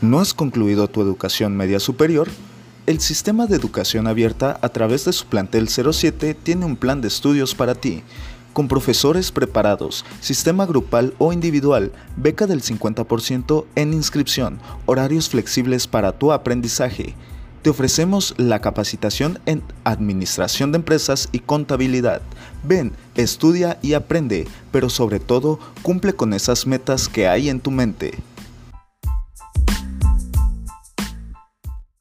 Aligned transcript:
¿No 0.00 0.18
has 0.18 0.34
concluido 0.34 0.88
tu 0.88 1.00
educación 1.00 1.56
media 1.56 1.78
superior? 1.78 2.28
El 2.86 3.00
Sistema 3.00 3.46
de 3.46 3.54
Educación 3.54 4.08
Abierta 4.08 4.58
a 4.60 4.68
través 4.70 5.04
de 5.04 5.12
su 5.12 5.26
plantel 5.26 5.68
07 5.68 6.34
tiene 6.34 6.64
un 6.64 6.76
plan 6.76 7.00
de 7.00 7.06
estudios 7.06 7.54
para 7.54 7.76
ti, 7.76 8.02
con 8.52 8.66
profesores 8.68 9.30
preparados, 9.30 10.04
sistema 10.20 10.66
grupal 10.66 11.14
o 11.18 11.32
individual, 11.32 11.92
beca 12.16 12.46
del 12.46 12.62
50% 12.62 13.64
en 13.76 13.92
inscripción, 13.92 14.58
horarios 14.86 15.28
flexibles 15.28 15.86
para 15.86 16.12
tu 16.12 16.32
aprendizaje. 16.32 17.14
Te 17.62 17.70
ofrecemos 17.70 18.34
la 18.38 18.60
capacitación 18.60 19.38
en 19.46 19.62
Administración 19.84 20.72
de 20.72 20.78
Empresas 20.78 21.28
y 21.30 21.38
Contabilidad. 21.38 22.20
Ven, 22.64 22.92
estudia 23.14 23.78
y 23.82 23.92
aprende, 23.92 24.48
pero 24.72 24.90
sobre 24.90 25.20
todo 25.20 25.60
cumple 25.82 26.12
con 26.12 26.34
esas 26.34 26.66
metas 26.66 27.08
que 27.08 27.28
hay 27.28 27.48
en 27.48 27.60
tu 27.60 27.70
mente. 27.70 28.18